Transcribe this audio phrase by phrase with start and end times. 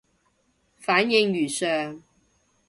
[0.79, 2.01] 反應如上